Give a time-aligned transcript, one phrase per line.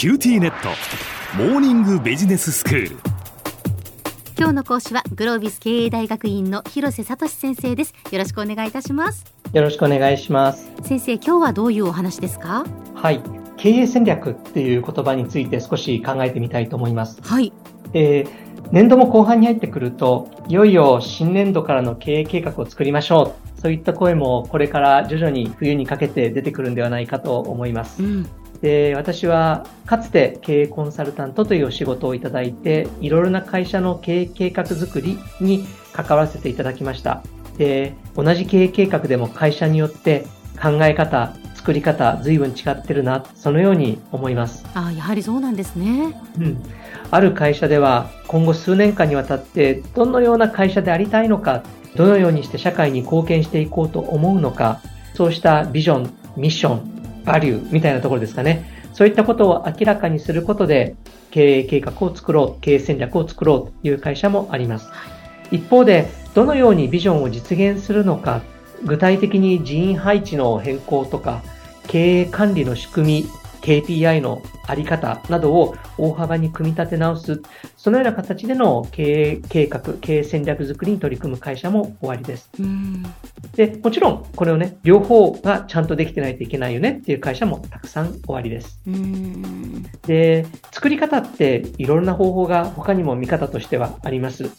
[0.00, 0.70] QTnet。
[1.36, 2.96] モーニングビジネススクール。
[4.38, 7.92] 今日の講師はグロービス経営大学院の広瀬聡先生です。
[8.10, 9.26] よろしくお願いいたします。
[9.52, 10.72] よろしくお願いします。
[10.84, 12.64] 先生今日はどういうお話ですか？
[12.94, 13.20] はい。
[13.58, 17.20] 経営戦略っていう言葉について少し考えてみたいと思います。
[17.20, 17.52] はい、
[17.92, 18.28] えー、
[18.72, 23.60] 年度も後半に入ってくるといよいよ新年度からの経営計画を作りましょう。
[23.60, 28.02] そういった声もこれから徐々に冬にかけて出てくるんではないかと思います。
[28.02, 28.26] うん
[28.62, 37.22] で私はかつて経営コンサルタントというお仕事をいただいていろいろな会社の経営計画づくりに関わらせていただきました。
[37.56, 40.24] で同じ経営計画でも会社によって
[40.60, 44.64] 考え方作り方随分違ってるなそのように思います。
[44.74, 46.62] あやはりそうなんですね、うん、
[47.10, 51.62] ある会社では今後数年間にわたってどのような会社でありたいのか
[51.96, 54.80] どのようにして社会に貢献していこうと思うのか
[55.14, 56.89] そうしたビジョンミッション
[57.24, 58.80] バリューみたいなところですかね。
[58.92, 60.96] そういったことを明らかにすることで、
[61.30, 64.88] 経営計画を作ろう、経営戦略を作ろうという会社もあります。
[65.50, 68.42] 一方で、どのようにビジョンを実現するのか、
[68.84, 71.42] 具体的に人員配置の変更とか、
[71.86, 73.26] 経営管理の仕組み、
[73.62, 77.42] KPI のあり方などを大幅に組み立て直す、
[77.76, 82.50] そのような形での経営計画、経営戦略づくりに取り組む会社も終わりです。
[83.54, 88.80] で、もちろんこれをね、両方がちゃんとできてないといけないよねっていう会社もたくさん終わりです。
[90.06, 94.50] で、作り方っていろんな方法が他にも見方としてはあります。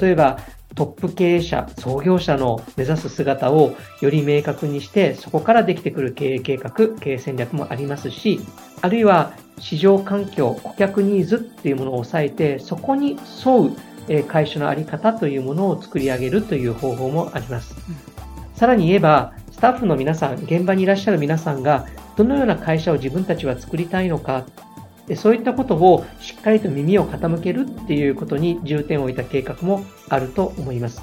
[0.00, 0.38] 例えば、
[0.74, 8.40] トップ経営者、創業者の目指す姿をより明確にして、そこからできてくる経営計画、経営戦略もありますし、
[8.82, 13.70] あるいは市場環境、顧客ニーズっていうものを抑えて、そこに沿
[14.18, 17.74] う会社のあり方というものを作り上げるという方法もあります。
[18.54, 21.86] さらに言えば、スタッフの皆さん、現場にいらっしゃる皆さんが、
[22.16, 24.44] どのような会社を自分たちは作りたいのか、
[25.06, 31.02] でそういったことをしっかりと耳を傾けるっていうことに重点を置いた計画もあると思います。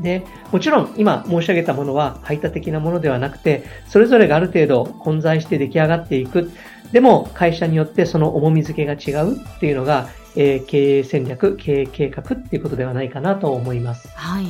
[0.00, 6.50] で、もちろん今申し上げたものは排他的なものではなくて、それぞれがある程度混在して出来上がっていく。
[6.92, 14.08] でも会社によってその重み付けが違うっていうのが、えー、経営戦略、経営計画っていうことではないかなと思います。
[14.14, 14.46] はい。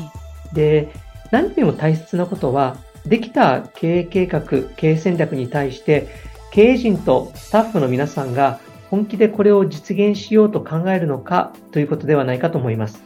[0.53, 0.93] で、
[1.31, 4.43] 何よりも大切なことは、できた経営計画、
[4.77, 6.09] 経営戦略に対して
[6.53, 13.03] 経営陣とスタッフの皆さんが本気でこれを実現しようと考えるのかということではないかと思います。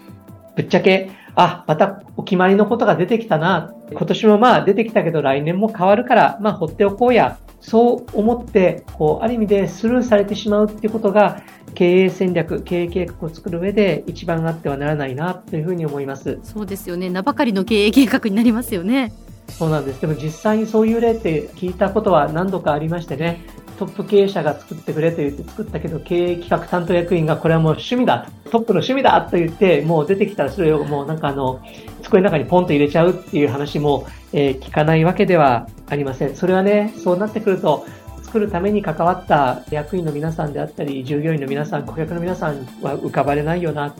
[0.56, 3.72] ぶっちゃけ、あ、またお決まりのことが出てきたな。
[3.92, 7.38] 今年もまあ出てきたけど来年も変わるから、まあ放っておこうや。
[7.60, 11.40] そう思って、こう、ある意味でスルーされてしまうっていうことが、
[11.74, 16.40] 経営戦略、経営計画を作る上で一番あってはならないなというふうに思います。
[16.42, 17.10] そうですよね。
[17.10, 19.12] 名ばかりの経営計画になりますよね。
[19.48, 20.00] そうなんです。
[20.00, 23.44] でも実際にそういう例って聞いたことは何度かありましてね、
[23.78, 31.60] トップ経営者が作ってくれと言って作ったけど、経営企画担当役員がこれはもう趣味だ、トップの趣味だと言って、もう出てきたらそれをもうなんかあの、
[32.02, 36.34] 机の中にポンと入れちゃうっていう話も、えー、聞かないわけではありません。
[36.34, 37.86] それはね、そうなってくると、
[38.22, 43.94] 作るために関わった役員の皆さんであったり、従業員の皆さん、顧客の皆さんは浮かばれないよな、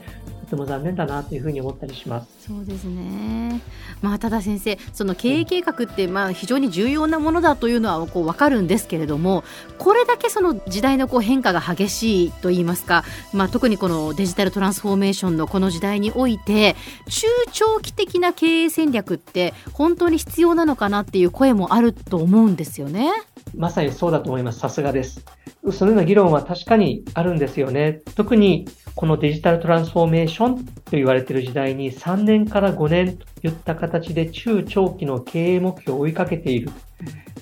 [0.46, 2.28] とても残念だなというふうに思ったりします。
[2.46, 3.60] そうですね。
[4.00, 9.42] まあただ先生、その経営計画ってまあ非常に重要なものだというのはこうわかるんですけれども、
[9.78, 16.76] これだけその時代のこう変化が激しいと言いますか、まあ特にこのデジタルトランスフォーメーションのこの時代において、
[17.08, 23.10] 中長期的な経営戦略って本当に必要なのかなっていう声もあると思うんですよね。
[23.56, 24.58] まさにそうだと思います。
[24.58, 25.24] さすがです。
[25.72, 28.02] そのような議論は確かにあるんですよね。
[28.14, 36.70] 特にこのデジタルトランスフォーメーションと言われている時代に3年から5年といった形で中長期の経営目標を追いかけている。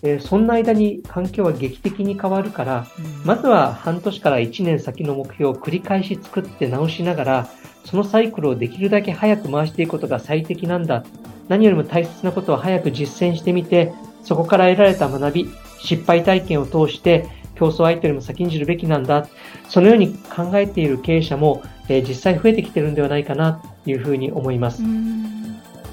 [0.03, 2.87] えー、そんな間に環境は劇的に変わるから、
[3.25, 7.49] まずは半年から1年先の目標を繰り返し作って直しながら、
[7.85, 11.05] そのサイクルをできるだけ早く回していくことが最適なんだ。
[11.49, 13.93] 何よりも大切なことは早く実践してみて、
[14.23, 15.49] そこから得られた学び、
[15.85, 19.29] 失敗体験を通して競争相手よりも先んじるべきなんだ。
[19.69, 24.83] そのように考えている経営者も、えー、実際増えてきてるんではないかなというふうに思います。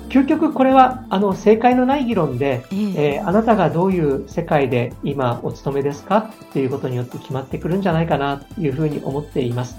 [0.09, 6.31] 究極これはあの正解のない議論で、えー、えー、あなたがどういう世界で今お勤めですか？
[6.49, 9.77] っていうことによって決まってくるんじゃないかなというふうに思っています。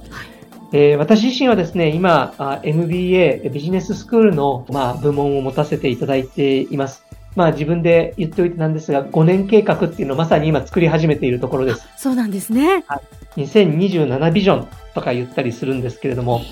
[0.74, 2.32] えー、私自身はですね、今、
[2.62, 7.04] MBA ビジネススクールの、まあ、部門を持たせていただいています。
[7.34, 11.88] まあ自分で言っておいてなんですが、5年計画っていうのをまさに今作り始めているところです。
[11.96, 12.84] そうなんですね。
[12.86, 13.00] は
[13.36, 13.40] い。
[13.42, 16.42] 2027ビジョンとか言ったりするんですけれども、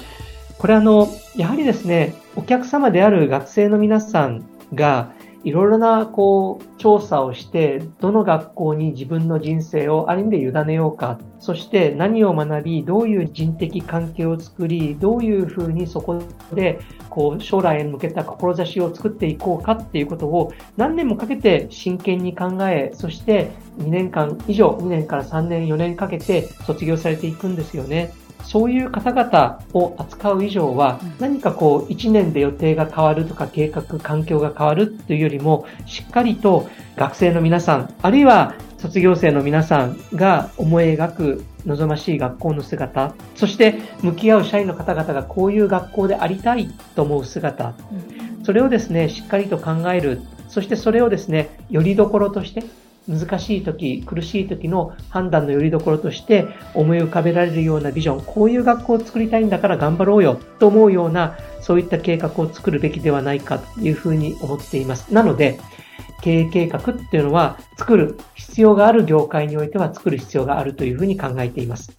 [0.59, 4.45] これあの、やはりですね、お客様である学生の皆さん
[4.75, 5.13] が、
[5.45, 16.23] いろいろなこう調査をして、どの学校に自分の人生をある意味で委ねようか、そして何を学び、どういう人的関係を作り、どういうふうにそこ
[16.55, 16.81] で
[17.11, 28.11] こう将来へ向けた志を作っていこうかっていうことを何年もかけて真剣に考え、そして2年間以上、2年から3年、4年かけて卒業されていくんですよね。
[28.45, 47.75] そういう方々を扱う以上は、何かこう、1年で予定が変わるとか、計画、環境が変わるというよりも、しっかりと学生の皆さん、あるいは卒業生の皆さんが思い描く望ましい学校の姿、そして向き合う社員の方々がこういう学校でありたいと思う姿、
[48.43, 52.65] それをですね、しっかりと考える、そしてそれをですね、よりどころとして、
[53.11, 65.13] 難しい時、苦しい時の判断のよりどころとして思い浮かべられるようなビジョン、こういう学校を作りたいんだから頑張ろうよと思うような、そういった計画を作るべきではないかというふうに思っています。
[65.13, 65.59] なので、
[66.23, 71.93] 経営計画っていうのは作る必要がある業界においては作る必要があるというふうに考えています。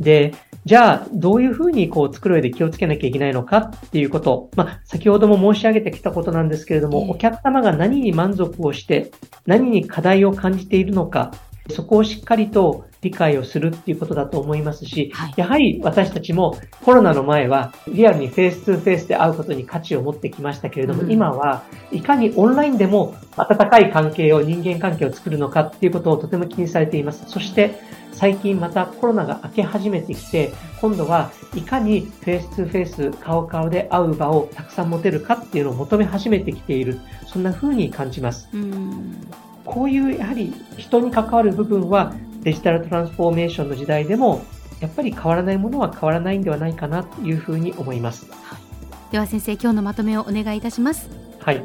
[0.00, 4.50] で、じゃあ、どういうふうにこう作る上で気をつけなきゃいけないのかっていうこと。
[4.56, 9.10] まあ、先ほども申し上げてきたことなんですけれども、お客様が何に満足をして、
[9.44, 11.32] 何に課題を感じているのか、
[11.70, 27.24] そこをしっかりと理解をするっていうことだと思いますし、はい、やはり私たちもコロナの前はリアルにフェイス2フェイスで会うことに価値を持ってきましたけれども、うん、今はいかにオンラインでも温かい関係を、人間関係を作るのかっていうことをとても気にされています。
[27.28, 27.80] そして
[28.12, 37.00] 最近またコロナが明け始めてきて、今度はいかにフェイス2フェイス、顔顔で会う場をたくさん持てるかっていうのを求め始めてきている。
[37.26, 38.48] そんな風に感じます。
[38.52, 39.26] うん
[39.64, 44.44] こういうやはり人に関わる部分はデジタルトランスフォーメーションの時代でも
[44.80, 48.26] やっぱり変わらないものは変わらないんではないかなというふうに思います。
[48.30, 51.08] はい、では先生、今日のまとめをお願いいたします。
[51.40, 51.64] はい。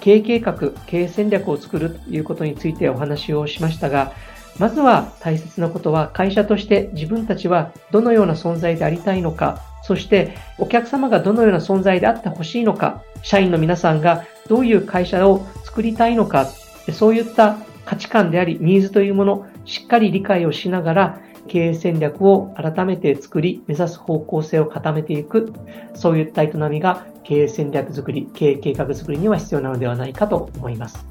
[0.00, 0.54] 経営計画、
[0.86, 4.12] 経営戦略を作るということについてお話をしましたが、
[4.58, 16.46] まずは大切なことは会社として自分たちはどのような存在でありたいのか、そしてお客様がどのような存在であってほしいのか、社員の皆さんがどういう会社を作りたいのか、
[16.92, 25.52] そういった価値観であり、ニーズというもの、しっかり理解をしながら、経営戦略を改めて作り、目指す方向性を固めていく、
[25.94, 31.06] そういった営みが経営戦略作り、経営計画作りには必要なのではないかと思います。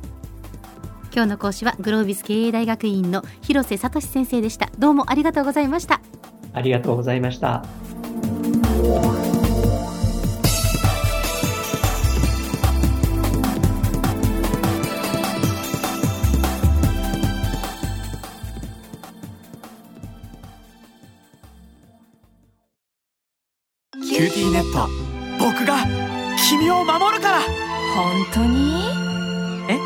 [1.13, 4.69] 今日の講師はグロービス経営大学院の広瀬聡先生でした。
[4.77, 5.99] どうもありがとうございました。
[6.53, 7.65] ありがとうございました。
[24.03, 24.87] QTnet。
[25.39, 25.85] 僕が
[26.49, 27.41] 君を守るから。
[27.95, 28.83] 本当に？
[29.69, 29.79] え？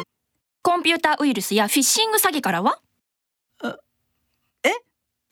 [0.61, 2.79] コンピューターウイルスやフィッシング詐欺からは？
[4.63, 4.69] え？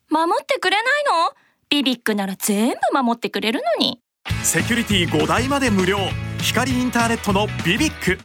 [0.09, 1.35] 守ってくれないの？
[1.69, 3.99] ビビックなら全部守ってくれるのに。
[4.43, 5.97] セキュリティ5台まで無料。
[6.41, 8.17] 光インターネットのビビック